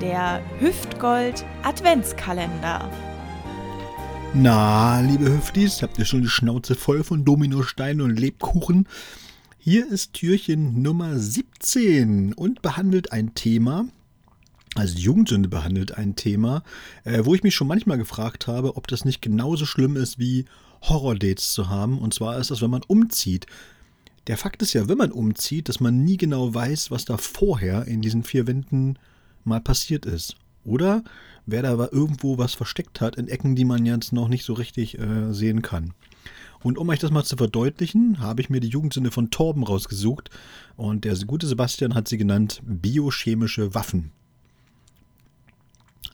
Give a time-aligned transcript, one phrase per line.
[0.00, 2.88] Der Hüftgold Adventskalender.
[4.32, 8.86] Na, liebe Hüftis, habt ihr schon die Schnauze voll von Dominosteinen und Lebkuchen?
[9.58, 13.86] Hier ist Türchen Nummer 17 und behandelt ein Thema,
[14.76, 16.62] also die Jugendsünde behandelt ein Thema,
[17.02, 20.44] äh, wo ich mich schon manchmal gefragt habe, ob das nicht genauso schlimm ist wie
[20.82, 21.98] Horrordates zu haben.
[21.98, 23.46] Und zwar ist das, wenn man umzieht.
[24.28, 27.86] Der Fakt ist ja, wenn man umzieht, dass man nie genau weiß, was da vorher
[27.88, 28.96] in diesen vier Wänden
[29.48, 30.36] mal passiert ist.
[30.64, 31.02] Oder
[31.46, 34.98] wer da irgendwo was versteckt hat in Ecken, die man jetzt noch nicht so richtig
[34.98, 35.94] äh, sehen kann.
[36.62, 40.30] Und um euch das mal zu verdeutlichen, habe ich mir die Jugendsünde von Torben rausgesucht.
[40.76, 44.10] Und der gute Sebastian hat sie genannt biochemische Waffen.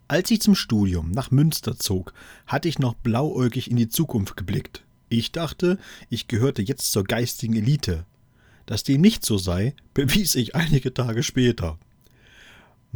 [0.06, 2.12] Als ich zum Studium nach Münster zog,
[2.46, 4.84] hatte ich noch blauäugig in die Zukunft geblickt.
[5.08, 5.78] Ich dachte,
[6.10, 8.04] ich gehörte jetzt zur geistigen Elite.
[8.66, 11.78] Dass dem nicht so sei, bewies ich einige Tage später.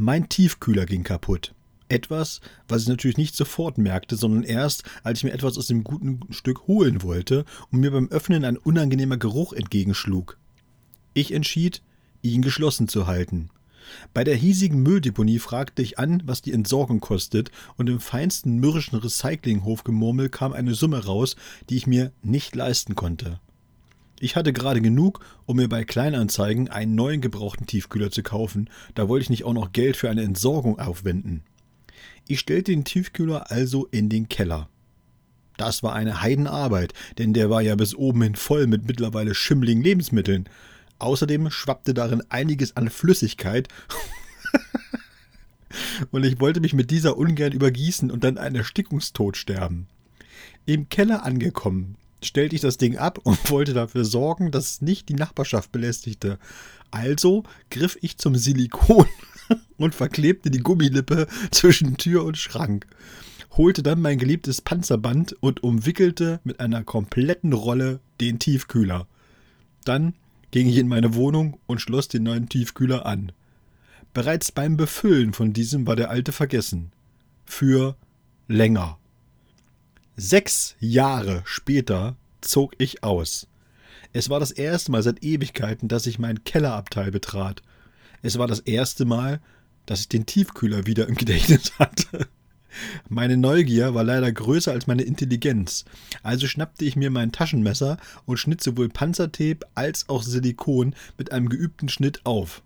[0.00, 1.56] Mein Tiefkühler ging kaputt.
[1.88, 5.82] Etwas, was ich natürlich nicht sofort merkte, sondern erst, als ich mir etwas aus dem
[5.82, 10.38] guten Stück holen wollte und mir beim Öffnen ein unangenehmer Geruch entgegenschlug.
[11.14, 11.82] Ich entschied,
[12.22, 13.50] ihn geschlossen zu halten.
[14.14, 19.00] Bei der hiesigen Mülldeponie fragte ich an, was die Entsorgung kostet, und im feinsten mürrischen
[19.00, 21.34] Recyclinghofgemurmel kam eine Summe raus,
[21.70, 23.40] die ich mir nicht leisten konnte.
[24.20, 29.08] Ich hatte gerade genug, um mir bei Kleinanzeigen einen neuen gebrauchten Tiefkühler zu kaufen, da
[29.08, 31.42] wollte ich nicht auch noch Geld für eine Entsorgung aufwenden.
[32.26, 34.68] Ich stellte den Tiefkühler also in den Keller.
[35.56, 39.82] Das war eine Heidenarbeit, denn der war ja bis oben hin voll mit mittlerweile schimmligen
[39.82, 40.48] Lebensmitteln.
[40.98, 43.68] Außerdem schwappte darin einiges an Flüssigkeit.
[46.10, 49.86] und ich wollte mich mit dieser ungern übergießen und dann einen Erstickungstod sterben.
[50.66, 55.08] Im Keller angekommen, stellte ich das Ding ab und wollte dafür sorgen, dass es nicht
[55.08, 56.38] die Nachbarschaft belästigte.
[56.90, 59.06] Also griff ich zum Silikon
[59.76, 62.86] und verklebte die Gummilippe zwischen Tür und Schrank,
[63.56, 69.06] holte dann mein geliebtes Panzerband und umwickelte mit einer kompletten Rolle den Tiefkühler.
[69.84, 70.14] Dann
[70.50, 73.32] ging ich in meine Wohnung und schloss den neuen Tiefkühler an.
[74.14, 76.92] Bereits beim Befüllen von diesem war der alte vergessen.
[77.44, 77.96] Für
[78.46, 78.98] länger.
[80.20, 83.46] Sechs Jahre später zog ich aus.
[84.12, 87.62] Es war das erste Mal seit Ewigkeiten, dass ich meinen Kellerabteil betrat.
[88.20, 89.40] Es war das erste Mal,
[89.86, 92.26] dass ich den Tiefkühler wieder im Gedächtnis hatte.
[93.08, 95.84] Meine Neugier war leider größer als meine Intelligenz,
[96.24, 97.96] also schnappte ich mir mein Taschenmesser
[98.26, 102.64] und schnitt sowohl Panzertape als auch Silikon mit einem geübten Schnitt auf.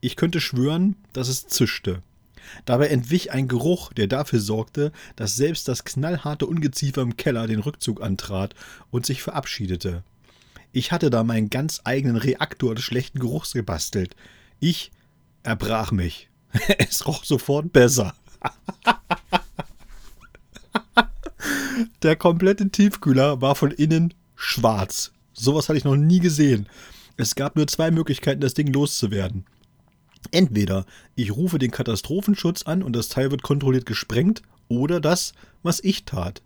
[0.00, 2.04] Ich könnte schwören, dass es zischte.
[2.64, 7.60] Dabei entwich ein Geruch, der dafür sorgte, dass selbst das knallharte Ungeziefer im Keller den
[7.60, 8.54] Rückzug antrat
[8.90, 10.02] und sich verabschiedete.
[10.72, 14.16] Ich hatte da meinen ganz eigenen Reaktor des schlechten Geruchs gebastelt.
[14.60, 14.90] Ich
[15.42, 16.30] erbrach mich.
[16.78, 18.14] es roch sofort besser.
[22.02, 25.12] Der komplette Tiefkühler war von innen schwarz.
[25.32, 26.68] Sowas hatte ich noch nie gesehen.
[27.16, 29.44] Es gab nur zwei Möglichkeiten, das Ding loszuwerden.
[30.30, 35.80] Entweder ich rufe den Katastrophenschutz an und das Teil wird kontrolliert gesprengt, oder das, was
[35.84, 36.42] ich tat.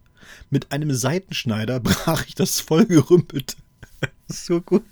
[0.51, 3.57] Mit einem Seitenschneider brach ich das vollgerümpelte.
[4.29, 4.85] so gut.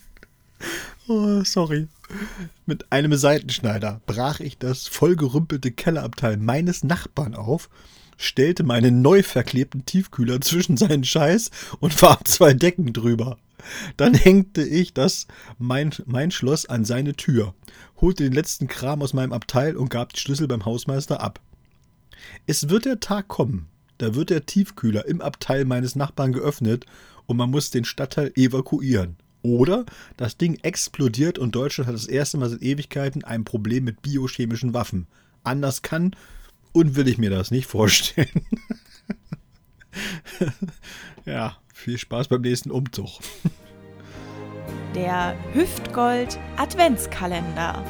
[1.08, 1.88] Oh, sorry.
[2.66, 7.68] Mit einem Seitenschneider brach ich das vollgerümpelte Kellerabteil meines Nachbarn auf,
[8.16, 11.50] stellte meinen neu verklebten Tiefkühler zwischen seinen Scheiß
[11.80, 13.36] und warf zwei Decken drüber.
[13.96, 15.26] Dann hängte ich das
[15.58, 17.54] mein, mein Schloss an seine Tür,
[18.00, 21.40] holte den letzten Kram aus meinem Abteil und gab die Schlüssel beim Hausmeister ab.
[22.46, 26.86] Es wird der Tag kommen, da wird der Tiefkühler im Abteil meines Nachbarn geöffnet
[27.26, 29.16] und man muss den Stadtteil evakuieren.
[29.42, 29.84] Oder
[30.16, 34.72] das Ding explodiert und Deutschland hat das erste Mal seit Ewigkeiten ein Problem mit biochemischen
[34.72, 35.06] Waffen.
[35.42, 36.16] Anders kann
[36.72, 38.46] und will ich mir das nicht vorstellen.
[41.26, 43.20] ja, viel Spaß beim nächsten Umzug.
[44.94, 47.84] Der Hüftgold Adventskalender.